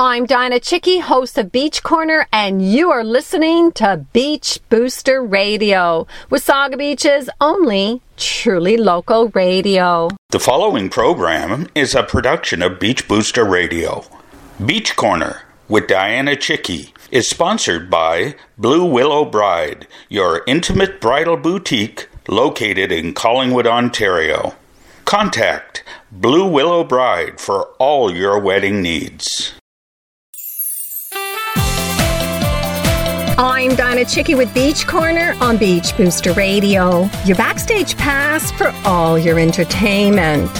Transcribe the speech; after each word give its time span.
I'm 0.00 0.28
Dianna 0.28 0.60
Chycki, 0.60 1.00
host 1.00 1.36
of 1.38 1.50
Beach 1.50 1.82
Corner, 1.82 2.28
and 2.32 2.62
you 2.62 2.92
are 2.92 3.02
listening 3.02 3.72
to 3.72 4.06
Beach 4.12 4.60
Booster 4.68 5.20
Radio, 5.20 6.06
Wasaga 6.30 6.78
Beach's 6.78 7.28
only 7.40 8.00
truly 8.16 8.76
local 8.76 9.30
radio. 9.30 10.08
The 10.30 10.38
following 10.38 10.88
program 10.88 11.66
is 11.74 11.96
a 11.96 12.04
production 12.04 12.62
of 12.62 12.78
Beach 12.78 13.08
Booster 13.08 13.44
Radio. 13.44 14.04
Beach 14.64 14.94
Corner 14.94 15.42
with 15.68 15.88
Dianna 15.88 16.36
Chycki 16.36 16.92
is 17.10 17.28
sponsored 17.28 17.90
by 17.90 18.36
Blue 18.56 18.84
Willow 18.84 19.24
Bride, 19.24 19.88
your 20.08 20.44
intimate 20.46 21.00
bridal 21.00 21.36
boutique 21.36 22.08
located 22.28 22.92
in 22.92 23.14
Collingwood, 23.14 23.66
Ontario. 23.66 24.54
Contact 25.04 25.82
Blue 26.12 26.48
Willow 26.48 26.84
Bride 26.84 27.40
for 27.40 27.70
all 27.80 28.14
your 28.14 28.38
wedding 28.38 28.80
needs. 28.80 29.57
I'm 33.40 33.76
Donna 33.76 34.00
Chycki 34.00 34.36
with 34.36 34.52
Beach 34.52 34.84
Corner 34.84 35.36
on 35.40 35.58
Beach 35.58 35.96
Booster 35.96 36.32
Radio, 36.32 37.08
your 37.24 37.36
backstage 37.36 37.96
pass 37.96 38.50
for 38.50 38.72
all 38.84 39.16
your 39.16 39.38
entertainment. 39.38 40.50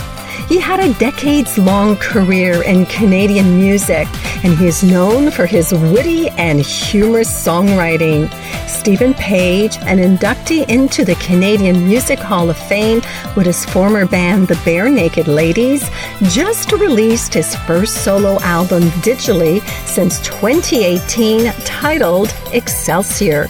He 0.48 0.58
had 0.58 0.80
a 0.80 0.94
decades 0.94 1.58
long 1.58 1.96
career 1.96 2.62
in 2.62 2.86
Canadian 2.86 3.58
music, 3.58 4.08
and 4.42 4.56
he 4.56 4.66
is 4.66 4.82
known 4.82 5.30
for 5.30 5.44
his 5.44 5.74
witty 5.74 6.30
and 6.30 6.58
humorous 6.58 7.30
songwriting. 7.30 8.32
Steven 8.66 9.12
Page, 9.12 9.76
an 9.82 9.98
inductee 9.98 10.66
into 10.66 11.04
the 11.04 11.16
Canadian 11.16 11.86
Music 11.86 12.18
Hall 12.18 12.48
of 12.48 12.56
Fame 12.56 13.02
with 13.36 13.44
his 13.44 13.66
former 13.66 14.06
band, 14.06 14.48
the 14.48 14.54
Barenaked 14.54 15.26
Ladies, 15.26 15.90
just 16.22 16.72
released 16.72 17.34
his 17.34 17.54
first 17.54 18.02
solo 18.02 18.40
album 18.40 18.84
digitally 19.04 19.60
since 19.86 20.18
2018 20.20 21.52
titled 21.66 22.34
Excelsior. 22.54 23.48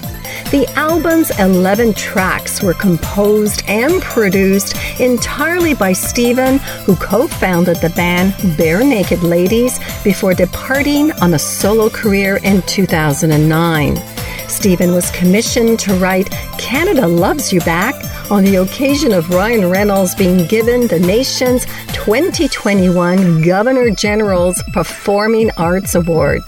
The 0.51 0.67
album's 0.77 1.31
11 1.39 1.95
tracks 1.95 2.63
were 2.63 2.75
composed 2.75 3.63
and 3.69 4.01
produced 4.01 4.77
entirely 4.99 5.75
by 5.75 5.93
Steven, 5.93 6.59
who 6.87 6.97
co 6.97 7.27
founded 7.27 7.77
the 7.83 7.91
band 7.91 8.33
Barenaked 8.57 9.23
Ladies 9.23 9.79
before 10.03 10.35
departing 10.35 11.13
on 11.21 11.35
a 11.35 11.39
solo 11.39 11.91
career 11.91 12.39
in 12.45 12.63
2009. 12.63 13.97
Steven 14.49 14.93
was 14.93 15.11
commissioned 15.11 15.79
to 15.81 15.95
write 15.95 16.31
Canada 16.59 17.07
Loves 17.07 17.53
You 17.53 17.61
Back 17.61 17.95
on 18.31 18.45
the 18.45 18.57
occasion 18.57 19.13
of 19.13 19.31
Ryan 19.31 19.71
Reynolds 19.71 20.15
being 20.15 20.47
given 20.47 20.87
the 20.87 20.99
nation's 20.99 21.65
2021 21.95 23.43
Governor 23.43 23.91
General's 23.91 24.63
Performing 24.73 25.51
Arts 25.57 25.95
Award. 25.95 26.43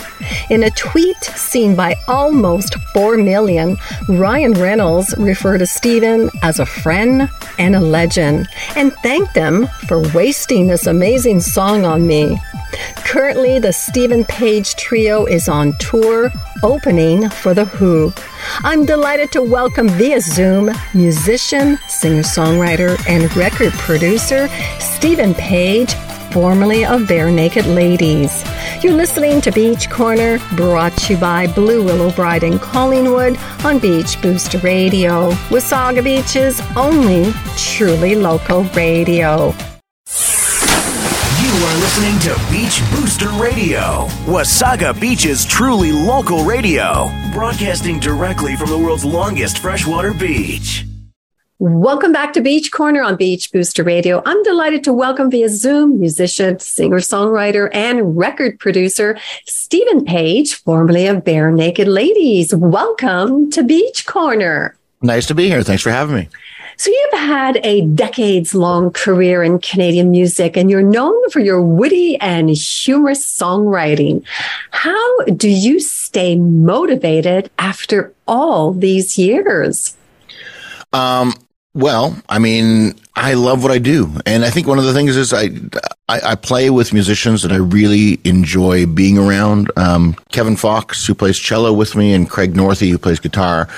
In 0.50 0.62
a 0.62 0.70
tweet 0.70 1.22
seen 1.24 1.74
by 1.74 1.96
almost 2.06 2.74
4 2.92 3.16
million, 3.16 3.76
Ryan 4.08 4.52
Reynolds 4.52 5.14
referred 5.16 5.58
to 5.58 5.66
Steven 5.66 6.28
as 6.42 6.58
a 6.58 6.66
friend 6.66 7.30
and 7.58 7.74
a 7.74 7.80
legend 7.80 8.48
and 8.76 8.92
thanked 8.96 9.34
him 9.34 9.66
for 9.86 10.00
wasting 10.12 10.66
this 10.66 10.86
amazing 10.86 11.40
song 11.40 11.84
on 11.84 12.06
me. 12.06 12.38
Currently, 12.96 13.58
the 13.58 13.72
Steven 13.72 14.24
Page 14.24 14.76
Trio 14.76 15.26
is 15.26 15.48
on 15.48 15.72
tour, 15.78 16.30
opening 16.62 17.28
for 17.28 17.54
The 17.54 17.64
Who. 17.64 18.12
I'm 18.58 18.84
delighted 18.84 19.32
to 19.32 19.42
welcome 19.42 19.88
via 19.88 20.20
Zoom 20.20 20.70
musician, 20.94 21.78
singer 21.88 22.22
songwriter, 22.22 22.98
and 23.08 23.34
record 23.36 23.72
producer 23.72 24.48
Steven 24.78 25.34
Page, 25.34 25.94
formerly 26.32 26.84
of 26.84 27.02
Barenaked 27.02 27.66
Ladies. 27.74 28.44
You're 28.82 28.94
listening 28.94 29.40
to 29.42 29.52
Beach 29.52 29.90
Corner, 29.90 30.38
brought 30.54 30.96
to 30.98 31.14
you 31.14 31.20
by 31.20 31.46
Blue 31.48 31.84
Willow 31.84 32.10
Bride 32.12 32.44
in 32.44 32.58
Collingwood 32.58 33.36
on 33.64 33.78
Beach 33.78 34.20
Booster 34.22 34.58
Radio, 34.58 35.32
Wasaga 35.50 36.02
Beach's 36.04 36.62
only 36.76 37.32
truly 37.56 38.14
local 38.14 38.62
radio. 38.74 39.52
You 41.40 41.66
are 41.66 41.76
listening 41.80 42.18
to 42.20 42.39
Beach 42.50 42.82
Booster 42.90 43.28
Radio, 43.40 44.08
Wasaga 44.26 44.98
Beach's 45.00 45.44
truly 45.44 45.92
local 45.92 46.44
radio, 46.44 47.08
broadcasting 47.32 48.00
directly 48.00 48.56
from 48.56 48.70
the 48.70 48.76
world's 48.76 49.04
longest 49.04 49.58
freshwater 49.58 50.12
beach. 50.12 50.84
Welcome 51.60 52.10
back 52.10 52.32
to 52.32 52.40
Beach 52.40 52.72
Corner 52.72 53.02
on 53.02 53.14
Beach 53.14 53.52
Booster 53.52 53.84
Radio. 53.84 54.20
I'm 54.26 54.42
delighted 54.42 54.82
to 54.84 54.92
welcome 54.92 55.30
via 55.30 55.48
Zoom 55.48 56.00
musician, 56.00 56.58
singer 56.58 56.98
songwriter, 56.98 57.68
and 57.72 58.16
record 58.16 58.58
producer 58.58 59.16
Steven 59.46 60.04
Page, 60.04 60.54
formerly 60.54 61.06
of 61.06 61.18
Barenaked 61.18 61.86
Ladies. 61.86 62.52
Welcome 62.52 63.52
to 63.52 63.62
Beach 63.62 64.06
Corner. 64.06 64.76
Nice 65.02 65.26
to 65.26 65.36
be 65.36 65.46
here. 65.46 65.62
Thanks 65.62 65.84
for 65.84 65.90
having 65.90 66.16
me. 66.16 66.28
So 66.80 66.90
you've 66.90 67.20
had 67.20 67.60
a 67.62 67.82
decades 67.82 68.54
long 68.54 68.90
career 68.90 69.42
in 69.42 69.58
Canadian 69.58 70.10
music 70.10 70.56
and 70.56 70.70
you're 70.70 70.80
known 70.80 71.28
for 71.28 71.38
your 71.38 71.60
witty 71.60 72.16
and 72.16 72.48
humorous 72.48 73.22
songwriting. 73.22 74.24
How 74.70 75.24
do 75.24 75.50
you 75.50 75.78
stay 75.78 76.36
motivated 76.36 77.50
after 77.58 78.14
all 78.26 78.72
these 78.72 79.18
years? 79.18 79.94
Um, 80.94 81.34
well, 81.74 82.16
I 82.30 82.38
mean, 82.38 82.98
I 83.14 83.34
love 83.34 83.62
what 83.62 83.72
I 83.72 83.78
do. 83.78 84.16
And 84.24 84.42
I 84.42 84.48
think 84.48 84.66
one 84.66 84.78
of 84.78 84.84
the 84.84 84.94
things 84.94 85.18
is 85.18 85.34
I, 85.34 85.50
I, 86.08 86.30
I 86.30 86.34
play 86.34 86.70
with 86.70 86.94
musicians 86.94 87.42
that 87.42 87.52
I 87.52 87.56
really 87.56 88.22
enjoy 88.24 88.86
being 88.86 89.18
around. 89.18 89.70
Um, 89.76 90.16
Kevin 90.32 90.56
Fox, 90.56 91.06
who 91.06 91.14
plays 91.14 91.38
cello 91.38 91.74
with 91.74 91.94
me, 91.94 92.14
and 92.14 92.30
Craig 92.30 92.54
Northey, 92.54 92.88
who 92.88 92.96
plays 92.96 93.20
guitar 93.20 93.68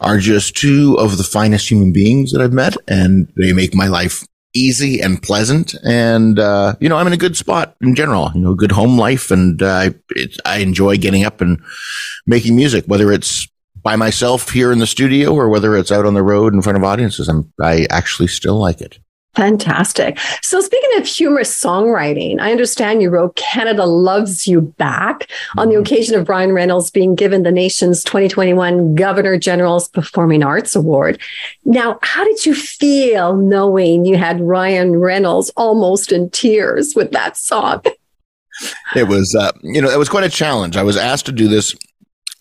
are 0.00 0.18
just 0.18 0.56
two 0.56 0.96
of 0.98 1.16
the 1.16 1.24
finest 1.24 1.70
human 1.70 1.92
beings 1.92 2.32
that 2.32 2.40
I've 2.40 2.52
met, 2.52 2.76
and 2.88 3.32
they 3.36 3.52
make 3.52 3.74
my 3.74 3.88
life 3.88 4.26
easy 4.54 5.00
and 5.00 5.22
pleasant. 5.22 5.74
And 5.84 6.38
uh, 6.38 6.76
you 6.80 6.88
know, 6.88 6.96
I'm 6.96 7.06
in 7.06 7.12
a 7.12 7.18
good 7.18 7.36
spot 7.36 7.76
in 7.80 7.94
general. 7.94 8.30
You 8.34 8.40
know, 8.40 8.54
good 8.54 8.72
home 8.72 8.98
life, 8.98 9.30
and 9.30 9.62
uh, 9.62 9.90
it, 10.10 10.36
I 10.44 10.58
enjoy 10.58 10.96
getting 10.96 11.24
up 11.24 11.40
and 11.40 11.60
making 12.26 12.56
music, 12.56 12.84
whether 12.86 13.12
it's 13.12 13.48
by 13.82 13.96
myself 13.96 14.50
here 14.50 14.72
in 14.72 14.78
the 14.78 14.86
studio 14.86 15.34
or 15.34 15.48
whether 15.50 15.76
it's 15.76 15.92
out 15.92 16.06
on 16.06 16.14
the 16.14 16.22
road 16.22 16.54
in 16.54 16.62
front 16.62 16.78
of 16.78 16.84
audiences. 16.84 17.28
I'm, 17.28 17.52
I 17.60 17.86
actually 17.90 18.28
still 18.28 18.58
like 18.58 18.80
it. 18.80 18.98
Fantastic. 19.36 20.18
So, 20.42 20.60
speaking 20.60 20.98
of 20.98 21.06
humorous 21.06 21.60
songwriting, 21.60 22.40
I 22.40 22.52
understand 22.52 23.02
you 23.02 23.10
wrote 23.10 23.34
Canada 23.34 23.84
Loves 23.84 24.46
You 24.46 24.60
Back 24.60 25.28
on 25.56 25.68
the 25.68 25.74
mm-hmm. 25.74 25.82
occasion 25.82 26.14
of 26.14 26.26
Brian 26.26 26.52
Reynolds 26.52 26.90
being 26.90 27.16
given 27.16 27.42
the 27.42 27.50
nation's 27.50 28.04
2021 28.04 28.94
Governor 28.94 29.36
General's 29.36 29.88
Performing 29.88 30.44
Arts 30.44 30.76
Award. 30.76 31.20
Now, 31.64 31.98
how 32.02 32.24
did 32.24 32.46
you 32.46 32.54
feel 32.54 33.36
knowing 33.36 34.04
you 34.04 34.16
had 34.16 34.40
Ryan 34.40 34.96
Reynolds 34.96 35.50
almost 35.56 36.12
in 36.12 36.30
tears 36.30 36.94
with 36.94 37.10
that 37.12 37.36
song? 37.36 37.82
It 38.94 39.08
was, 39.08 39.34
uh, 39.34 39.50
you 39.64 39.82
know, 39.82 39.90
it 39.90 39.98
was 39.98 40.08
quite 40.08 40.22
a 40.22 40.28
challenge. 40.28 40.76
I 40.76 40.84
was 40.84 40.96
asked 40.96 41.26
to 41.26 41.32
do 41.32 41.48
this. 41.48 41.74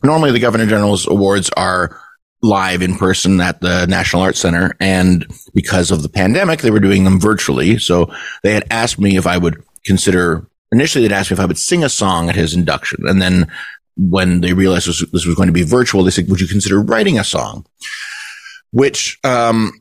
Normally, 0.04 0.30
the 0.30 0.40
Governor 0.40 0.68
General's 0.68 1.08
awards 1.08 1.50
are 1.58 2.00
live 2.44 2.82
in 2.82 2.96
person 2.96 3.40
at 3.42 3.62
the 3.62 3.88
National 3.88 4.22
Arts 4.22 4.40
Center. 4.40 4.76
And 4.80 5.26
because 5.54 5.90
of 5.90 6.04
the 6.04 6.10
pandemic, 6.10 6.62
they 6.62 6.72
were 6.72 6.80
doing 6.80 7.06
them 7.06 7.20
virtually. 7.20 7.80
So 7.80 8.14
they 8.44 8.54
had 8.54 8.68
asked 8.70 9.00
me 9.00 9.16
if 9.18 9.26
I 9.26 9.38
would 9.38 9.64
consider, 9.86 10.46
initially 10.72 11.08
they'd 11.08 11.16
asked 11.16 11.32
me 11.32 11.36
if 11.36 11.40
I 11.40 11.46
would 11.46 11.58
sing 11.58 11.84
a 11.84 11.90
song 11.90 12.30
at 12.30 12.36
his 12.36 12.54
induction. 12.54 13.08
And 13.08 13.22
then 13.22 13.50
when 13.96 14.42
they 14.42 14.54
realized 14.54 14.88
this, 14.88 15.00
this 15.12 15.26
was 15.26 15.36
going 15.36 15.48
to 15.48 15.54
be 15.54 15.64
virtual, 15.64 16.04
they 16.04 16.12
said, 16.12 16.30
would 16.30 16.42
you 16.42 16.48
consider 16.48 16.82
writing 16.82 17.18
a 17.18 17.24
song? 17.24 17.66
Which, 18.72 19.20
um, 19.24 19.72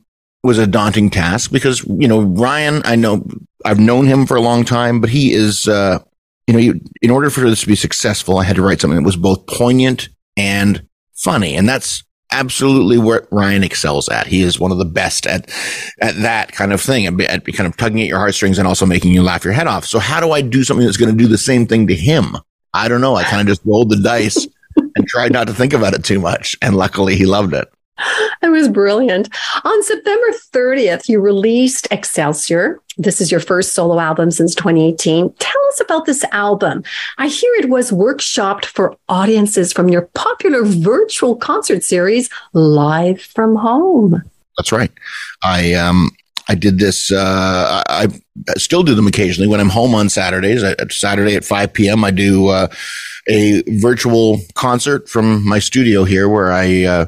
was 0.43 0.57
a 0.57 0.67
daunting 0.67 1.09
task 1.09 1.51
because, 1.51 1.85
you 1.85 2.07
know, 2.07 2.21
Ryan, 2.21 2.81
I 2.83 2.97
know 2.97 3.25
I've 3.63 3.79
known 3.79 4.05
him 4.05 4.25
for 4.25 4.35
a 4.35 4.41
long 4.41 4.65
time, 4.65 4.99
but 4.99 5.09
he 5.09 5.33
is, 5.33 5.67
uh, 5.69 5.99
you 6.47 6.53
know, 6.53 6.59
you, 6.59 6.81
in 7.01 7.11
order 7.11 7.29
for 7.29 7.41
this 7.41 7.61
to 7.61 7.67
be 7.67 7.75
successful, 7.75 8.37
I 8.37 8.43
had 8.43 8.57
to 8.57 8.61
write 8.61 8.81
something 8.81 8.97
that 8.97 9.05
was 9.05 9.15
both 9.15 9.47
poignant 9.47 10.09
and 10.35 10.85
funny. 11.13 11.55
And 11.55 11.67
that's 11.67 12.03
absolutely 12.33 12.97
what 12.97 13.27
Ryan 13.31 13.63
excels 13.63 14.09
at. 14.09 14.27
He 14.27 14.41
is 14.41 14.59
one 14.59 14.71
of 14.71 14.77
the 14.77 14.85
best 14.85 15.25
at 15.25 15.49
at 16.01 16.15
that 16.17 16.51
kind 16.51 16.73
of 16.73 16.81
thing, 16.81 17.05
at, 17.05 17.19
at 17.21 17.45
kind 17.53 17.67
of 17.67 17.77
tugging 17.77 18.01
at 18.01 18.07
your 18.07 18.17
heartstrings 18.17 18.57
and 18.57 18.67
also 18.67 18.85
making 18.85 19.11
you 19.11 19.23
laugh 19.23 19.45
your 19.45 19.53
head 19.53 19.67
off. 19.67 19.85
So 19.85 19.99
how 19.99 20.19
do 20.19 20.31
I 20.31 20.41
do 20.41 20.63
something 20.63 20.85
that's 20.85 20.97
going 20.97 21.11
to 21.11 21.17
do 21.17 21.27
the 21.27 21.37
same 21.37 21.65
thing 21.65 21.87
to 21.87 21.95
him? 21.95 22.35
I 22.73 22.87
don't 22.87 23.01
know. 23.01 23.15
I 23.15 23.23
kind 23.23 23.41
of 23.41 23.47
just 23.47 23.61
rolled 23.65 23.89
the 23.89 24.01
dice 24.01 24.47
and 24.75 25.07
tried 25.07 25.31
not 25.31 25.47
to 25.47 25.53
think 25.53 25.73
about 25.73 25.93
it 25.93 26.03
too 26.03 26.19
much, 26.19 26.57
and 26.61 26.75
luckily 26.75 27.15
he 27.15 27.25
loved 27.25 27.53
it. 27.53 27.72
It 28.41 28.49
was 28.49 28.67
brilliant. 28.67 29.29
On 29.63 29.83
September 29.83 30.27
30th, 30.53 31.07
you 31.07 31.19
released 31.21 31.87
Excelsior. 31.91 32.79
This 32.97 33.21
is 33.21 33.31
your 33.31 33.39
first 33.39 33.73
solo 33.73 33.99
album 33.99 34.31
since 34.31 34.53
2018. 34.55 35.33
Tell 35.39 35.67
us 35.69 35.79
about 35.79 36.05
this 36.05 36.23
album. 36.31 36.83
I 37.17 37.27
hear 37.27 37.53
it 37.55 37.69
was 37.69 37.91
workshopped 37.91 38.65
for 38.65 38.97
audiences 39.09 39.71
from 39.71 39.89
your 39.89 40.03
popular 40.13 40.63
virtual 40.63 41.35
concert 41.35 41.83
series, 41.83 42.29
Live 42.53 43.21
from 43.21 43.55
Home. 43.55 44.21
That's 44.57 44.71
right. 44.71 44.91
I 45.43 45.73
um, 45.73 46.11
I 46.49 46.55
did 46.55 46.79
this. 46.79 47.11
Uh, 47.11 47.83
I, 47.87 48.07
I, 48.49 48.53
still 48.57 48.83
do 48.83 48.93
them 48.93 49.07
occasionally 49.07 49.47
when 49.47 49.59
I'm 49.59 49.69
home 49.69 49.95
on 49.95 50.09
Saturdays. 50.09 50.63
Saturday 50.91 51.35
at 51.35 51.45
5 51.45 51.73
p.m. 51.73 52.03
I 52.03 52.11
do 52.11 52.47
uh, 52.47 52.67
a 53.27 53.63
virtual 53.79 54.39
concert 54.53 55.09
from 55.09 55.47
my 55.47 55.59
studio 55.59 56.03
here, 56.03 56.27
where 56.27 56.51
I 56.51 56.83
uh, 56.83 57.05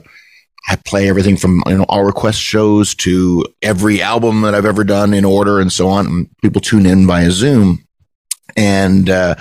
I 0.68 0.76
play 0.78 1.10
everything 1.10 1.38
from 1.38 1.62
you 1.68 1.78
know 1.78 1.86
all 1.90 2.04
request 2.04 2.40
shows 2.40 2.96
to 2.96 3.46
every 3.62 4.02
album 4.02 4.42
that 4.42 4.56
I've 4.56 4.66
ever 4.66 4.84
done 4.84 5.14
in 5.14 5.26
order 5.26 5.60
and 5.60 5.72
so 5.72 5.88
on. 5.90 6.06
And 6.08 6.30
people 6.42 6.62
tune 6.62 6.86
in 6.86 7.06
via 7.06 7.32
Zoom, 7.32 7.86
and 8.58 9.10
uh, 9.10 9.36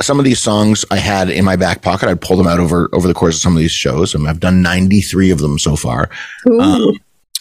some 0.00 0.18
of 0.18 0.24
these 0.24 0.40
songs 0.40 0.84
I 0.90 0.96
had 0.96 1.28
in 1.28 1.44
my 1.44 1.56
back 1.56 1.82
pocket. 1.82 2.08
I'd 2.08 2.20
pull 2.20 2.36
them 2.36 2.46
out 2.46 2.60
over 2.60 2.88
over 2.92 3.06
the 3.06 3.14
course 3.14 3.36
of 3.36 3.42
some 3.42 3.52
of 3.52 3.58
these 3.58 3.72
shows. 3.72 4.14
I 4.14 4.18
mean, 4.18 4.28
I've 4.28 4.40
done 4.40 4.62
93 4.62 5.30
of 5.30 5.38
them 5.38 5.58
so 5.58 5.76
far. 5.76 6.08
Um, 6.60 6.98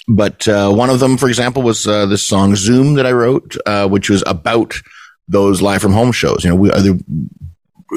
but 0.07 0.47
uh, 0.47 0.71
one 0.71 0.89
of 0.89 0.99
them, 0.99 1.17
for 1.17 1.29
example, 1.29 1.63
was 1.63 1.87
uh, 1.87 2.05
this 2.05 2.27
song 2.27 2.55
"Zoom" 2.55 2.95
that 2.95 3.05
I 3.05 3.11
wrote, 3.11 3.55
uh, 3.65 3.87
which 3.87 4.09
was 4.09 4.23
about 4.27 4.75
those 5.27 5.61
live 5.61 5.81
from 5.81 5.93
home 5.93 6.11
shows. 6.11 6.43
You 6.43 6.49
know, 6.49 6.55
we, 6.57 6.69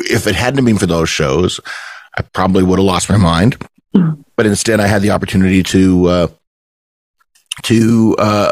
if 0.04 0.26
it 0.26 0.36
hadn't 0.36 0.64
been 0.64 0.78
for 0.78 0.86
those 0.86 1.08
shows, 1.08 1.58
I 2.16 2.22
probably 2.22 2.62
would 2.62 2.78
have 2.78 2.86
lost 2.86 3.10
my 3.10 3.16
mind. 3.16 3.56
But 4.36 4.46
instead, 4.46 4.80
I 4.80 4.86
had 4.86 5.02
the 5.02 5.10
opportunity 5.10 5.62
to 5.64 6.06
uh, 6.06 6.26
to 7.62 8.16
uh, 8.18 8.50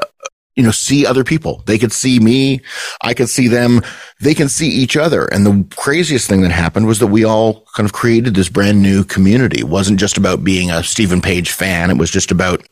you 0.56 0.62
know 0.62 0.70
see 0.70 1.06
other 1.06 1.24
people. 1.24 1.62
They 1.66 1.78
could 1.78 1.92
see 1.92 2.20
me, 2.20 2.60
I 3.02 3.14
could 3.14 3.28
see 3.28 3.48
them. 3.48 3.82
They 4.20 4.34
can 4.34 4.48
see 4.48 4.68
each 4.68 4.96
other. 4.96 5.26
And 5.26 5.44
the 5.44 5.66
craziest 5.76 6.28
thing 6.28 6.42
that 6.42 6.50
happened 6.50 6.86
was 6.86 6.98
that 7.00 7.08
we 7.08 7.24
all 7.24 7.66
kind 7.74 7.86
of 7.86 7.92
created 7.92 8.34
this 8.34 8.48
brand 8.48 8.82
new 8.82 9.04
community. 9.04 9.60
It 9.60 9.68
wasn't 9.68 10.00
just 10.00 10.16
about 10.16 10.44
being 10.44 10.70
a 10.70 10.82
Steven 10.82 11.20
Page 11.20 11.50
fan. 11.50 11.90
It 11.90 11.98
was 11.98 12.10
just 12.10 12.30
about 12.30 12.66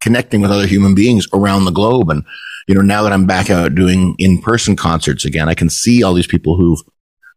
connecting 0.00 0.40
with 0.40 0.50
other 0.50 0.66
human 0.66 0.94
beings 0.94 1.26
around 1.32 1.64
the 1.64 1.70
globe. 1.70 2.10
And 2.10 2.24
you 2.68 2.74
know, 2.74 2.82
now 2.82 3.02
that 3.04 3.12
I'm 3.12 3.26
back 3.26 3.48
out 3.48 3.74
doing 3.74 4.16
in 4.18 4.42
person 4.42 4.76
concerts 4.76 5.24
again, 5.24 5.48
I 5.48 5.54
can 5.54 5.70
see 5.70 6.02
all 6.02 6.14
these 6.14 6.26
people 6.26 6.56
who've 6.56 6.80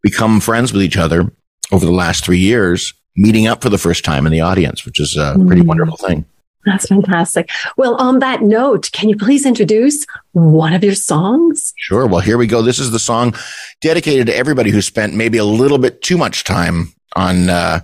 become 0.02 0.40
friends 0.40 0.74
with 0.74 0.82
each 0.82 0.98
other 0.98 1.32
over 1.72 1.86
the 1.86 1.92
last 1.92 2.26
three 2.26 2.40
years 2.40 2.94
meeting 3.20 3.48
up 3.48 3.62
for 3.62 3.70
the 3.70 3.78
first 3.78 4.06
time 4.06 4.26
in 4.26 4.32
the 4.32 4.42
audience, 4.42 4.86
which 4.86 5.00
is 5.00 5.18
a 5.18 5.36
pretty 5.46 5.62
mm. 5.62 5.68
wonderful 5.68 5.98
thing. 5.98 6.26
That's 6.66 6.88
fantastic. 6.88 7.50
Well, 7.78 7.96
on 7.96 8.20
that 8.20 8.42
note, 8.42 8.92
can 8.92 9.10
you 9.10 9.16
please 9.16 9.46
introduce 9.46 10.06
one 10.34 10.74
of 10.74 10.84
your 10.84 10.96
songs? 10.96 11.74
Sure. 11.78 12.06
Well, 12.06 12.20
here 12.20 12.38
we 12.38 12.48
go. 12.48 12.62
This 12.62 12.80
is 12.80 12.92
the 12.92 13.00
song 13.00 13.34
dedicated 13.82 14.28
to 14.28 14.36
everybody 14.36 14.70
who 14.70 14.82
spent 14.82 15.16
maybe 15.16 15.38
a 15.38 15.46
little 15.46 15.78
bit 15.78 16.02
too 16.02 16.18
much 16.18 16.44
time 16.44 16.94
on 17.16 17.50
uh, 17.50 17.80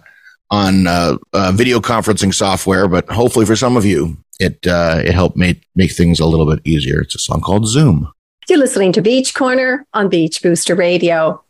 on 0.52 0.88
uh, 0.88 1.18
uh, 1.34 1.52
video 1.54 1.80
conferencing 1.80 2.34
software, 2.34 2.88
but 2.88 3.10
hopefully 3.10 3.46
for 3.46 3.56
some 3.56 3.78
of 3.78 3.86
you, 3.86 4.18
it 4.40 4.66
uh, 4.68 5.02
it 5.04 5.14
helped 5.14 5.38
make 5.38 5.66
make 5.76 5.92
things 5.92 6.20
a 6.20 6.26
little 6.26 6.46
bit 6.46 6.60
easier. 6.66 7.02
It's 7.02 7.16
a 7.16 7.20
song 7.20 7.42
called 7.42 7.68
Zoom. 7.68 8.12
You're 8.48 8.60
listening 8.60 8.92
to 8.94 9.02
Beach 9.02 9.34
Corner 9.34 9.88
on 9.94 10.10
Beach 10.10 10.44
Booster 10.44 10.76
Radio. 10.76 11.44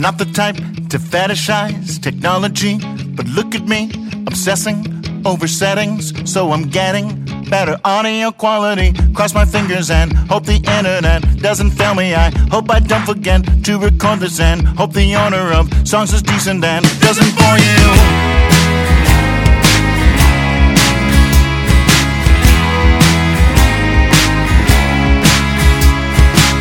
Not 0.00 0.16
the 0.16 0.24
type 0.24 0.56
to 0.56 0.98
fetishize 0.98 2.00
technology, 2.00 2.78
but 3.14 3.26
look 3.26 3.54
at 3.54 3.68
me, 3.68 3.90
obsessing 4.26 4.86
over 5.26 5.46
settings, 5.46 6.14
so 6.24 6.52
I'm 6.52 6.70
getting 6.70 7.22
better 7.50 7.78
audio 7.84 8.30
quality. 8.30 8.94
Cross 9.12 9.34
my 9.34 9.44
fingers 9.44 9.90
and 9.90 10.14
hope 10.30 10.46
the 10.46 10.54
internet 10.54 11.20
doesn't 11.42 11.72
fail 11.72 11.94
me. 11.94 12.14
I 12.14 12.30
hope 12.50 12.70
I 12.70 12.80
don't 12.80 13.04
forget 13.04 13.42
to 13.64 13.78
record 13.78 14.20
this 14.20 14.40
and 14.40 14.66
hope 14.66 14.94
the 14.94 15.14
owner 15.16 15.52
of 15.52 15.68
songs 15.86 16.14
is 16.14 16.22
decent 16.22 16.64
and 16.64 16.82
doesn't 17.00 17.36
bore 17.36 17.58
you. 17.58 17.80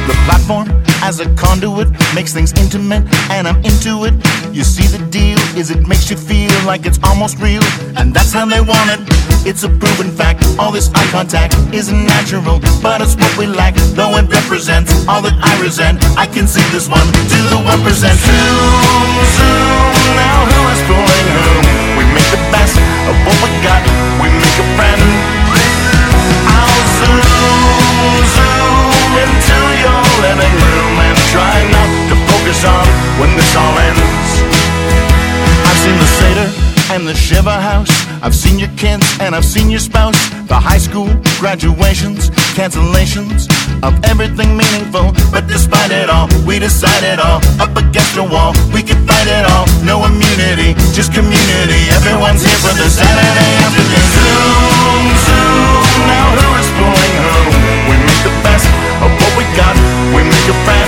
The 0.08 0.16
platform 0.26 0.79
as 1.10 1.20
a 1.20 1.28
conduit 1.34 1.90
makes 2.14 2.34
things 2.34 2.54
intimate 2.54 3.02
and 3.34 3.48
I'm 3.48 3.58
into 3.66 4.06
it. 4.06 4.14
You 4.54 4.64
see 4.64 4.86
the 4.86 5.02
deal 5.10 5.40
is 5.58 5.72
it 5.72 5.82
makes 5.88 6.06
you 6.12 6.16
feel 6.16 6.54
like 6.70 6.86
it's 6.86 7.00
almost 7.02 7.40
real 7.40 7.66
and 7.98 8.14
that's 8.14 8.32
how 8.32 8.46
they 8.46 8.62
want 8.62 8.94
it. 8.94 9.02
It's 9.42 9.64
a 9.64 9.70
proven 9.82 10.14
fact. 10.14 10.46
All 10.60 10.72
this 10.72 10.94
eye 10.94 11.10
contact 11.10 11.58
isn't 11.74 12.06
natural, 12.06 12.62
but 12.86 13.02
it's 13.02 13.16
what 13.18 13.34
we 13.42 13.48
lack. 13.48 13.74
Though 13.98 14.22
it 14.22 14.30
represents 14.30 14.94
all 15.10 15.26
that 15.26 15.34
I 15.42 15.54
resent, 15.58 15.98
I 16.14 16.28
can 16.30 16.46
see 16.46 16.66
this 16.70 16.86
one 16.88 17.10
to 17.10 17.40
the 17.50 17.58
one 17.58 17.82
percent. 17.82 18.14
Zoom, 18.22 19.10
zoom. 19.34 20.14
Now 20.14 20.46
who 20.46 20.60
is 20.70 20.82
fooling 20.86 21.28
whom? 21.34 21.66
We 21.98 22.04
make 22.14 22.30
the 22.30 22.42
best 22.54 22.78
of 23.10 23.16
what 23.26 23.38
we 23.42 23.50
got. 23.66 23.82
We 24.22 24.30
make 24.30 24.58
a 24.62 24.68
friend. 24.78 25.02
I'll 26.54 26.86
zoom, 27.02 28.14
zoom 28.30 29.14
into 29.26 29.58
your 29.82 30.02
living 30.22 30.59
try 31.32 31.58
not 31.70 31.90
to 32.10 32.16
focus 32.26 32.66
on 32.66 32.86
when 33.22 33.30
this 33.38 33.54
all 33.56 33.76
ends. 33.78 34.30
I've 35.70 35.78
seen 35.78 35.98
the 36.02 36.10
Seder 36.18 36.48
and 36.94 37.08
the 37.08 37.14
Shiva 37.14 37.54
house. 37.54 37.94
I've 38.22 38.36
seen 38.36 38.58
your 38.58 38.74
kids 38.76 39.06
and 39.22 39.36
I've 39.36 39.46
seen 39.46 39.70
your 39.70 39.80
spouse. 39.80 40.18
The 40.50 40.58
high 40.58 40.82
school 40.82 41.08
graduations, 41.38 42.32
cancellations 42.58 43.46
of 43.86 43.94
everything 44.04 44.58
meaningful. 44.58 45.14
But 45.32 45.46
despite 45.48 45.92
it 45.92 46.10
all, 46.10 46.28
we 46.48 46.58
decided 46.58 47.20
all 47.20 47.40
up 47.62 47.78
against 47.78 48.16
the 48.16 48.26
wall. 48.26 48.52
We 48.74 48.82
can 48.82 48.98
fight 49.06 49.30
it 49.30 49.46
all. 49.54 49.70
No 49.86 50.06
immunity, 50.10 50.74
just 50.98 51.14
community. 51.14 51.82
Everyone's 51.94 52.42
here 52.42 52.60
for 52.66 52.74
the 52.74 52.90
Saturday 52.90 53.52
afternoon. 53.66 54.06
Zoom, 54.18 55.06
zoom. 55.30 56.10
Now 56.10 56.28
who 56.42 56.48
is 56.58 56.70
fooling 56.74 57.16
who? 57.22 57.38
We 57.90 57.96
make 58.02 58.22
the 58.26 58.34
best 58.42 58.66
of 59.06 59.10
what 59.14 59.34
we 59.38 59.46
got. 59.54 59.78
We 60.18 60.26
make 60.26 60.48
a 60.50 60.58
friend. 60.66 60.79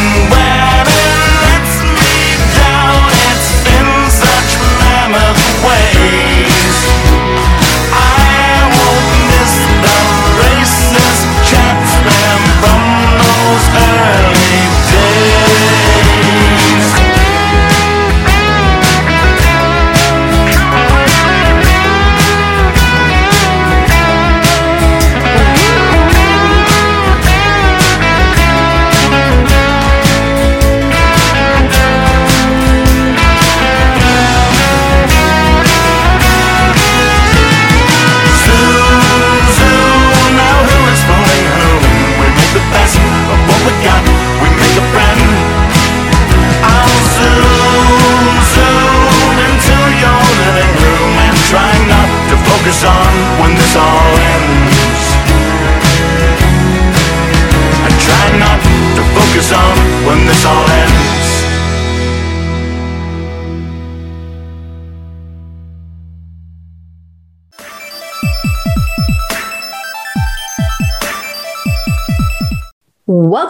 When 0.00 0.39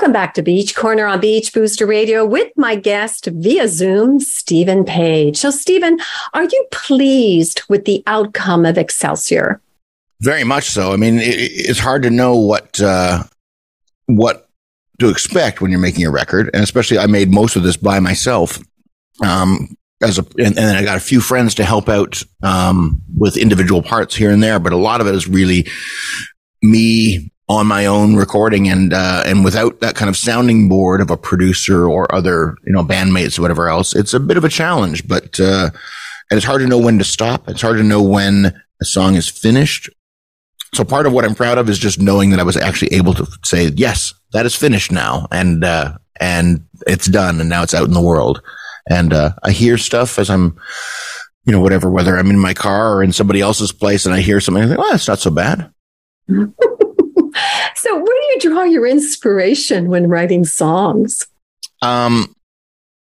Welcome 0.00 0.14
back 0.14 0.32
to 0.32 0.42
Beach 0.42 0.74
Corner 0.74 1.04
on 1.04 1.20
Beach 1.20 1.52
Booster 1.52 1.84
Radio 1.84 2.24
with 2.24 2.50
my 2.56 2.74
guest 2.74 3.26
via 3.26 3.68
Zoom, 3.68 4.18
Steven 4.18 4.82
Page. 4.82 5.36
So, 5.36 5.50
Steven, 5.50 5.98
are 6.32 6.44
you 6.44 6.66
pleased 6.72 7.60
with 7.68 7.84
the 7.84 8.02
outcome 8.06 8.64
of 8.64 8.78
Excelsior? 8.78 9.60
Very 10.22 10.42
much 10.42 10.64
so. 10.64 10.94
I 10.94 10.96
mean, 10.96 11.18
it, 11.18 11.34
it's 11.34 11.78
hard 11.78 12.02
to 12.04 12.10
know 12.10 12.34
what 12.34 12.80
uh, 12.80 13.24
what 14.06 14.48
to 15.00 15.10
expect 15.10 15.60
when 15.60 15.70
you're 15.70 15.78
making 15.78 16.06
a 16.06 16.10
record, 16.10 16.48
and 16.54 16.62
especially 16.62 16.98
I 16.98 17.04
made 17.04 17.30
most 17.30 17.54
of 17.54 17.62
this 17.62 17.76
by 17.76 18.00
myself. 18.00 18.58
Um, 19.22 19.76
as 20.00 20.18
a, 20.18 20.24
and, 20.38 20.58
and 20.58 20.78
I 20.78 20.82
got 20.82 20.96
a 20.96 21.00
few 21.00 21.20
friends 21.20 21.54
to 21.56 21.64
help 21.66 21.90
out, 21.90 22.24
um, 22.42 23.02
with 23.18 23.36
individual 23.36 23.82
parts 23.82 24.16
here 24.16 24.30
and 24.30 24.42
there, 24.42 24.58
but 24.58 24.72
a 24.72 24.78
lot 24.78 25.02
of 25.02 25.06
it 25.06 25.14
is 25.14 25.28
really 25.28 25.68
me 26.62 27.29
on 27.50 27.66
my 27.66 27.84
own 27.84 28.14
recording 28.14 28.68
and, 28.68 28.92
uh, 28.92 29.24
and 29.26 29.44
without 29.44 29.80
that 29.80 29.96
kind 29.96 30.08
of 30.08 30.16
sounding 30.16 30.68
board 30.68 31.00
of 31.00 31.10
a 31.10 31.16
producer 31.16 31.84
or 31.84 32.12
other, 32.14 32.54
you 32.64 32.72
know, 32.72 32.84
bandmates 32.84 33.36
or 33.36 33.42
whatever 33.42 33.68
else, 33.68 33.92
it's 33.92 34.14
a 34.14 34.20
bit 34.20 34.36
of 34.36 34.44
a 34.44 34.48
challenge, 34.48 35.08
but, 35.08 35.40
uh, 35.40 35.68
and 36.30 36.36
it's 36.36 36.46
hard 36.46 36.60
to 36.60 36.68
know 36.68 36.78
when 36.78 36.96
to 36.98 37.04
stop. 37.04 37.48
It's 37.48 37.60
hard 37.60 37.78
to 37.78 37.82
know 37.82 38.00
when 38.00 38.46
a 38.80 38.84
song 38.84 39.16
is 39.16 39.28
finished. 39.28 39.90
So 40.74 40.84
part 40.84 41.06
of 41.06 41.12
what 41.12 41.24
I'm 41.24 41.34
proud 41.34 41.58
of 41.58 41.68
is 41.68 41.76
just 41.76 42.00
knowing 42.00 42.30
that 42.30 42.38
I 42.38 42.44
was 42.44 42.56
actually 42.56 42.94
able 42.94 43.14
to 43.14 43.26
say, 43.44 43.66
yes, 43.74 44.14
that 44.32 44.46
is 44.46 44.54
finished 44.54 44.92
now. 44.92 45.26
And, 45.32 45.64
uh, 45.64 45.98
and 46.20 46.64
it's 46.86 47.08
done 47.08 47.40
and 47.40 47.48
now 47.48 47.64
it's 47.64 47.74
out 47.74 47.88
in 47.88 47.94
the 47.94 48.00
world. 48.00 48.40
And, 48.88 49.12
uh, 49.12 49.32
I 49.42 49.50
hear 49.50 49.76
stuff 49.76 50.20
as 50.20 50.30
I'm, 50.30 50.56
you 51.46 51.52
know, 51.52 51.60
whatever, 51.60 51.90
whether 51.90 52.16
I'm 52.16 52.30
in 52.30 52.38
my 52.38 52.54
car 52.54 52.94
or 52.94 53.02
in 53.02 53.12
somebody 53.12 53.40
else's 53.40 53.72
place 53.72 54.06
and 54.06 54.14
I 54.14 54.20
hear 54.20 54.40
something, 54.40 54.62
I 54.62 54.68
think, 54.68 54.78
well, 54.78 54.92
that's 54.92 55.08
not 55.08 55.18
so 55.18 55.32
bad. 55.32 55.72
so 57.74 57.94
where 57.96 58.04
do 58.04 58.26
you 58.32 58.40
draw 58.40 58.64
your 58.64 58.86
inspiration 58.86 59.88
when 59.88 60.08
writing 60.08 60.44
songs? 60.44 61.26
Um, 61.82 62.34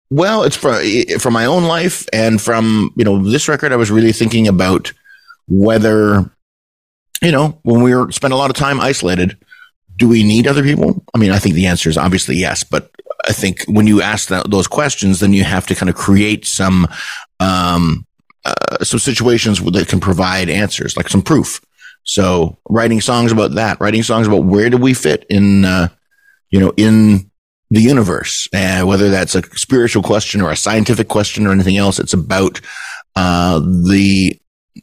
well, 0.09 0.43
it's 0.43 0.55
from, 0.55 0.81
from 1.19 1.33
my 1.33 1.45
own 1.45 1.63
life 1.63 2.07
and 2.13 2.41
from, 2.41 2.91
you 2.95 3.03
know, 3.03 3.23
this 3.23 3.47
record, 3.47 3.71
I 3.71 3.75
was 3.77 3.91
really 3.91 4.13
thinking 4.13 4.47
about 4.47 4.93
whether, 5.47 6.29
you 7.21 7.31
know, 7.31 7.59
when 7.63 7.81
we 7.81 7.93
were 7.93 8.11
spend 8.11 8.33
a 8.33 8.37
lot 8.37 8.49
of 8.49 8.55
time 8.55 8.79
isolated, 8.79 9.37
do 9.97 10.07
we 10.07 10.23
need 10.23 10.47
other 10.47 10.63
people? 10.63 11.03
I 11.13 11.17
mean, 11.17 11.31
I 11.31 11.39
think 11.39 11.55
the 11.55 11.65
answer 11.65 11.89
is 11.89 11.97
obviously 11.97 12.35
yes, 12.35 12.63
but 12.63 12.91
I 13.27 13.33
think 13.33 13.63
when 13.67 13.87
you 13.87 14.01
ask 14.01 14.29
that, 14.29 14.49
those 14.49 14.67
questions, 14.67 15.19
then 15.19 15.33
you 15.33 15.43
have 15.43 15.65
to 15.67 15.75
kind 15.75 15.89
of 15.89 15.95
create 15.95 16.45
some, 16.45 16.87
um, 17.39 18.05
uh, 18.45 18.83
some 18.83 18.99
situations 18.99 19.61
that 19.61 19.87
can 19.87 19.99
provide 19.99 20.49
answers, 20.49 20.95
like 20.95 21.09
some 21.09 21.21
proof. 21.21 21.59
So 22.07 22.57
writing 22.69 23.01
songs 23.01 23.31
about 23.33 23.55
that, 23.55 23.79
writing 23.81 24.01
songs 24.01 24.27
about 24.27 24.45
where 24.45 24.69
do 24.69 24.77
we 24.77 24.93
fit 24.93 25.25
in, 25.29 25.65
uh, 25.65 25.89
you 26.49 26.59
know, 26.59 26.73
in 26.77 27.29
the 27.69 27.81
universe, 27.81 28.47
and 28.53 28.87
whether 28.87 29.09
that's 29.09 29.35
a 29.35 29.43
spiritual 29.57 30.01
question 30.01 30.41
or 30.41 30.49
a 30.49 30.55
scientific 30.55 31.09
question 31.09 31.45
or 31.45 31.51
anything 31.51 31.75
else, 31.75 31.99
it's 31.99 32.13
about, 32.13 32.61
uh, 33.17 33.59
the, 33.59 34.39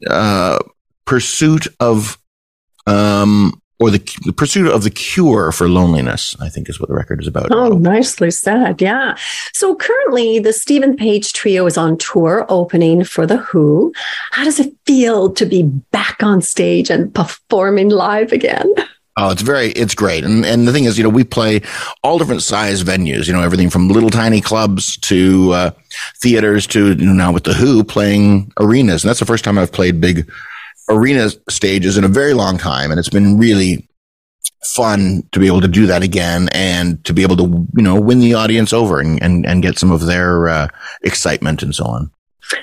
uh, 0.09 0.59
pursuit 1.07 1.67
of, 1.81 2.19
um, 2.87 3.59
or 3.81 3.91
the, 3.91 3.99
the, 4.25 4.33
pursuit 4.33 4.71
of 4.71 4.85
the 4.85 4.91
cure 4.91 5.51
for 5.51 5.69
loneliness, 5.69 6.37
I 6.41 6.49
think 6.49 6.69
is 6.69 6.79
what 6.79 6.89
the 6.89 6.95
record 6.95 7.21
is 7.21 7.27
about. 7.27 7.49
Oh, 7.51 7.71
nicely 7.71 8.31
said. 8.31 8.81
Yeah. 8.81 9.17
So 9.53 9.75
currently 9.75 10.39
the 10.39 10.53
Steven 10.53 10.97
Page 10.97 11.33
Trio 11.33 11.67
is 11.67 11.77
on 11.77 11.99
tour 11.99 12.47
opening 12.49 13.03
for 13.05 13.27
The 13.27 13.39
Who. 13.39 13.93
How 14.31 14.45
does 14.45 14.61
it 14.61 14.73
feel 14.87 15.33
to 15.33 15.45
be 15.45 15.65
back 15.65 16.23
on 16.23 16.41
stage 16.41 16.89
and 16.89 17.13
performing 17.13 17.89
live 17.89 18.33
again? 18.33 18.73
Oh, 19.17 19.31
it's 19.31 19.43
very, 19.43 19.69
it's 19.69 19.95
great. 19.95 20.25
And, 20.25 20.45
and 20.45 20.67
the 20.67 20.73
thing 20.73 20.85
is, 20.85 20.99
you 20.99 21.05
know, 21.05 21.11
we 21.11 21.23
play 21.23 21.61
all 22.03 22.19
different 22.19 22.43
size 22.43 22.83
venues, 22.83 23.29
you 23.29 23.33
know, 23.33 23.43
everything 23.43 23.71
from 23.71 23.89
little 23.89 24.11
tiny 24.11 24.41
clubs 24.41 24.97
to, 24.99 25.53
uh, 25.53 25.71
theaters 26.21 26.67
to, 26.69 26.89
you 26.89 27.07
know, 27.07 27.13
now 27.13 27.33
with 27.33 27.45
the 27.45 27.55
Who 27.55 27.85
playing 27.85 28.53
arenas. 28.59 29.05
And 29.05 29.09
that's 29.09 29.21
the 29.21 29.27
first 29.27 29.45
time 29.45 29.57
I've 29.57 29.71
played 29.71 30.01
big 30.01 30.29
arena 30.89 31.31
stages 31.49 31.97
in 31.97 32.05
a 32.05 32.09
very 32.09 32.35
long 32.35 32.59
time. 32.59 32.91
And 32.91 32.99
it's 32.99 33.09
been 33.09 33.39
really 33.39 33.89
fun 34.65 35.23
to 35.33 35.39
be 35.39 35.47
able 35.47 35.61
to 35.61 35.69
do 35.69 35.87
that 35.87 36.03
again 36.03 36.49
and 36.53 37.03
to 37.05 37.13
be 37.13 37.23
able 37.23 37.37
to, 37.37 37.67
you 37.77 37.83
know, 37.83 38.01
win 38.01 38.21
the 38.21 38.35
audience 38.35 38.73
over 38.73 39.01
and, 39.01 39.23
and, 39.23 39.47
and 39.47 39.63
get 39.63 39.79
some 39.79 39.91
of 39.91 40.07
their 40.07 40.49
uh, 40.49 40.69
excitement 41.03 41.63
and 41.63 41.75
so 41.75 41.85
on. 41.85 42.11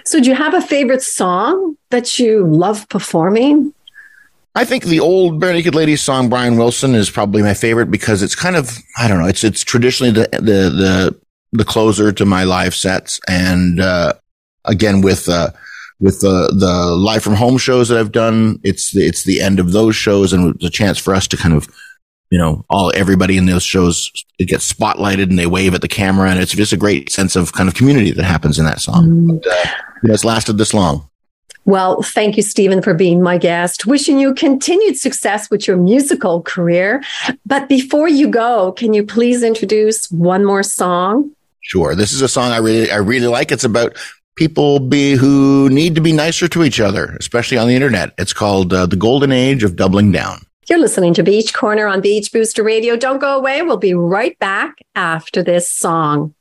So, 0.05 0.19
do 0.19 0.29
you 0.29 0.35
have 0.35 0.53
a 0.53 0.61
favorite 0.61 1.01
song 1.01 1.75
that 1.89 2.19
you 2.19 2.45
love 2.45 2.87
performing? 2.89 3.73
I 4.53 4.65
think 4.65 4.83
the 4.83 4.99
old 4.99 5.41
Barenaked 5.41 5.73
Ladies 5.73 6.01
song 6.01 6.29
Brian 6.29 6.57
Wilson 6.57 6.93
is 6.93 7.09
probably 7.09 7.41
my 7.41 7.53
favorite 7.53 7.89
because 7.89 8.21
it's 8.21 8.35
kind 8.35 8.55
of 8.55 8.77
I 8.97 9.07
don't 9.07 9.19
know 9.19 9.27
it's 9.27 9.43
it's 9.43 9.63
traditionally 9.63 10.11
the 10.11 10.27
the 10.33 10.69
the 10.69 11.19
the 11.53 11.65
closer 11.65 12.11
to 12.11 12.25
my 12.25 12.43
live 12.43 12.75
sets 12.75 13.19
and 13.27 13.79
uh, 13.79 14.13
again 14.65 15.01
with 15.01 15.29
uh, 15.29 15.51
with 16.01 16.19
the 16.19 16.53
the 16.57 16.95
live 16.95 17.23
from 17.23 17.35
home 17.35 17.57
shows 17.57 17.87
that 17.89 17.97
I've 17.97 18.11
done, 18.11 18.59
it's 18.63 18.91
the, 18.91 19.05
it's 19.05 19.23
the 19.23 19.39
end 19.39 19.59
of 19.59 19.71
those 19.71 19.95
shows 19.95 20.33
and 20.33 20.61
a 20.63 20.69
chance 20.69 20.97
for 20.97 21.15
us 21.15 21.27
to 21.29 21.37
kind 21.37 21.53
of, 21.53 21.69
you 22.31 22.39
know, 22.39 22.65
all 22.69 22.91
everybody 22.95 23.37
in 23.37 23.45
those 23.45 23.63
shows 23.63 24.11
it 24.39 24.47
gets 24.47 24.71
spotlighted 24.71 25.29
and 25.29 25.39
they 25.39 25.47
wave 25.47 25.73
at 25.73 25.81
the 25.81 25.87
camera 25.87 26.29
and 26.29 26.39
it's 26.39 26.53
just 26.53 26.73
a 26.73 26.77
great 26.77 27.11
sense 27.11 27.35
of 27.35 27.53
kind 27.53 27.69
of 27.69 27.75
community 27.75 28.11
that 28.11 28.23
happens 28.23 28.59
in 28.59 28.65
that 28.65 28.81
song. 28.81 29.07
Mm. 29.07 29.41
But, 29.41 29.51
uh, 29.51 29.65
it's 30.03 30.25
lasted 30.25 30.57
this 30.57 30.73
long. 30.73 31.07
Well, 31.65 32.01
thank 32.01 32.37
you, 32.37 32.43
Steven, 32.43 32.81
for 32.81 32.95
being 32.95 33.21
my 33.21 33.37
guest. 33.37 33.85
Wishing 33.85 34.17
you 34.17 34.33
continued 34.33 34.97
success 34.97 35.51
with 35.51 35.67
your 35.67 35.77
musical 35.77 36.41
career. 36.41 37.03
But 37.45 37.69
before 37.69 38.09
you 38.09 38.27
go, 38.27 38.71
can 38.71 38.95
you 38.95 39.05
please 39.05 39.43
introduce 39.43 40.09
one 40.09 40.43
more 40.43 40.63
song? 40.63 41.31
Sure. 41.59 41.93
This 41.93 42.13
is 42.13 42.23
a 42.23 42.27
song 42.27 42.51
I 42.51 42.57
really, 42.57 42.89
I 42.89 42.95
really 42.95 43.27
like. 43.27 43.51
It's 43.51 43.63
about 43.63 43.95
people 44.41 44.79
be 44.79 45.11
who 45.11 45.69
need 45.69 45.93
to 45.93 46.01
be 46.01 46.11
nicer 46.11 46.47
to 46.47 46.63
each 46.63 46.79
other, 46.79 47.15
especially 47.19 47.59
on 47.59 47.67
the 47.67 47.75
internet. 47.75 48.11
It's 48.17 48.33
called 48.33 48.73
uh, 48.73 48.87
the 48.87 48.95
golden 48.95 49.31
age 49.31 49.61
of 49.61 49.75
doubling 49.75 50.11
down. 50.11 50.39
You're 50.67 50.79
listening 50.79 51.13
to 51.13 51.21
Beach 51.21 51.53
Corner 51.53 51.85
on 51.85 52.01
Beach 52.01 52.31
Booster 52.31 52.63
Radio. 52.63 52.95
Don't 52.95 53.19
go 53.19 53.37
away. 53.37 53.61
We'll 53.61 53.77
be 53.77 53.93
right 53.93 54.39
back 54.39 54.79
after 54.95 55.43
this 55.43 55.69
song. 55.69 56.33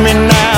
Me 0.00 0.12
now 0.14 0.51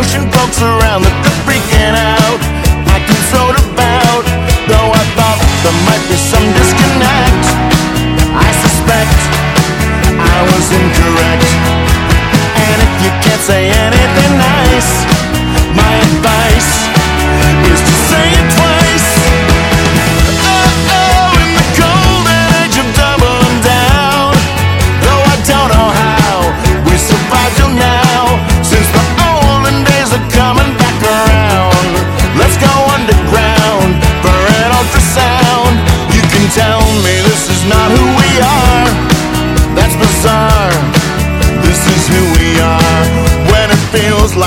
ocean 0.00 0.30
pokes 0.30 0.62
around 0.62 1.02
the 1.02 1.39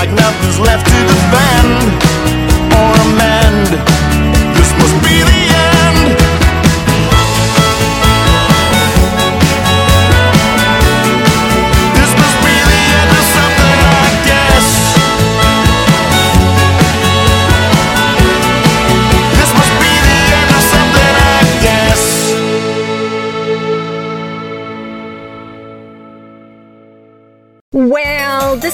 like 0.06 0.16
nothing's 0.16 0.60
left 0.60 0.86
to 0.86 0.92
defend 0.92 2.03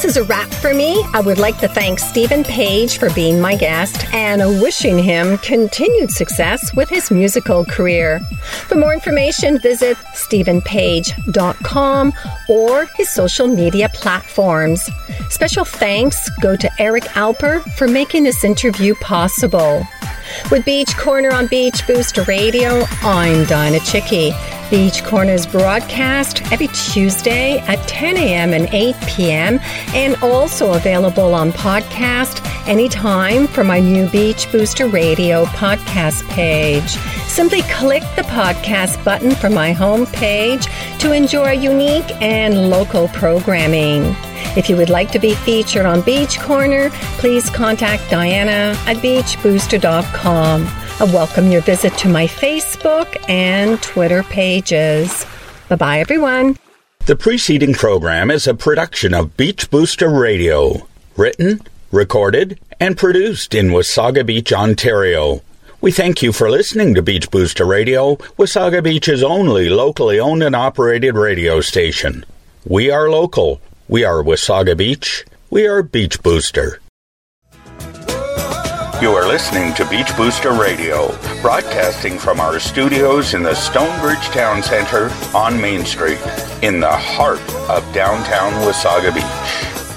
this 0.01 0.17
is 0.17 0.17
a 0.17 0.25
wrap 0.25 0.49
for 0.49 0.73
me. 0.73 1.05
I 1.13 1.21
would 1.21 1.37
like 1.37 1.59
to 1.59 1.69
thank 1.69 1.99
Steven 1.99 2.43
Page 2.43 2.97
for 2.97 3.13
being 3.13 3.39
my 3.39 3.55
guest 3.55 4.07
and 4.15 4.41
wishing 4.63 4.99
him 4.99 5.37
continued 5.39 6.11
success 6.11 6.75
with 6.75 6.89
his 6.89 7.11
musical 7.11 7.67
career. 7.67 8.19
For 8.41 8.77
more 8.77 8.95
information, 8.95 9.59
visit 9.59 9.99
stevenpage.com 10.15 12.15
or 12.49 12.87
his 12.97 13.11
social 13.11 13.47
media 13.47 13.91
platforms. 13.91 14.89
Special 15.29 15.67
thanks 15.67 16.31
go 16.41 16.57
to 16.57 16.71
Eric 16.79 17.05
Alper 17.05 17.63
for 17.75 17.87
making 17.87 18.25
this 18.25 18.43
interview 18.43 18.95
possible. 19.03 19.87
With 20.51 20.65
Beach 20.65 20.97
Corner 20.97 21.31
on 21.31 21.47
Beach 21.49 21.87
Booster 21.87 22.23
Radio, 22.23 22.85
I'm 23.03 23.45
Dianna 23.45 23.81
Chycki. 23.81 24.33
Beach 24.71 25.03
Corners 25.03 25.47
broadcast 25.47 26.43
every 26.53 26.69
Tuesday 26.69 27.59
at 27.67 27.77
10 27.89 28.17
a.m. 28.17 28.55
and 28.55 28.69
8 28.73 28.95
p.m. 29.09 29.59
and 29.95 30.17
also 30.23 30.75
available 30.75 31.35
on 31.35 31.53
podcast 31.53 32.45
anytime 32.67 33.47
from 33.47 33.67
my 33.67 33.81
new 33.81 34.09
Beach 34.11 34.51
Booster 34.53 34.87
Radio 34.87 35.45
podcast 35.47 36.29
page. 36.29 36.91
Simply 37.29 37.63
click 37.63 38.03
the 38.17 38.23
podcast 38.23 39.03
button 39.05 39.35
from 39.35 39.55
my 39.55 39.73
home 39.73 40.07
page 40.07 40.67
to 40.99 41.13
enjoy 41.13 41.53
unique 41.53 42.11
and 42.23 42.71
local 42.71 43.09
programming. 43.09 44.15
If 44.57 44.69
you 44.69 44.77
would 44.77 44.91
like 44.91 45.11
to 45.13 45.19
be 45.19 45.35
featured 45.35 45.87
on 45.87 46.03
Beach 46.03 46.39
Corner, 46.41 46.91
please 47.19 47.49
contact 47.51 48.03
Dianna 48.05 48.75
at 48.87 48.97
beachbooster.com. 48.97 50.67
I 51.01 51.05
welcome 51.05 51.51
your 51.51 51.63
visit 51.63 51.93
to 51.99 52.09
my 52.09 52.27
Facebook 52.27 53.17
and 53.29 53.81
Twitter 53.83 54.23
pages. 54.25 55.25
Bye 55.69 55.77
bye, 55.77 56.01
everyone. 56.01 56.57
The 57.11 57.17
preceding 57.17 57.75
program 57.75 58.31
is 58.31 58.47
a 58.47 58.55
production 58.55 59.15
of 59.15 59.37
Beach 59.37 59.69
Booster 59.69 60.09
Radio, 60.09 60.87
written, 61.17 61.61
recorded, 61.91 62.61
and 62.79 62.97
produced 62.97 63.53
in 63.53 63.71
Wasaga 63.71 64.25
Beach, 64.25 64.53
Ontario. 64.53 65.43
We 65.81 65.91
thank 65.91 66.23
you 66.23 66.31
for 66.33 66.49
listening 66.49 66.95
to 66.95 67.03
Beach 67.03 67.29
Booster 67.29 67.65
Radio, 67.65 68.15
Wasaga 68.39 68.81
Beach's 68.81 69.25
only 69.25 69.69
locally 69.69 70.21
owned 70.21 70.45
and 70.45 70.55
operated 70.55 71.17
radio 71.17 71.61
station. 71.61 72.25
We 72.65 72.93
are 72.93 73.11
local. 73.11 73.61
We 73.89 74.05
are 74.05 74.23
Wasaga 74.23 74.77
Beach. 74.77 75.25
We 75.51 75.67
are 75.67 75.83
Beach 75.83 76.23
Booster. 76.23 76.79
You 79.01 79.13
are 79.13 79.27
listening 79.27 79.73
to 79.77 79.89
Beach 79.89 80.15
Booster 80.15 80.53
Radio, 80.53 81.09
broadcasting 81.41 82.19
from 82.19 82.39
our 82.39 82.61
studios 82.61 83.33
in 83.33 83.43
the 83.43 83.55
Stonebridge 83.55 84.27
Town 84.27 84.63
Center 84.63 85.09
on 85.35 85.59
Main 85.59 85.87
Street, 85.87 86.21
in 86.61 86.81
the 86.81 86.93
heart 86.93 87.41
of 87.71 87.83
downtown 87.95 88.53
Wasaga 88.63 89.15
Beach. 89.15 89.90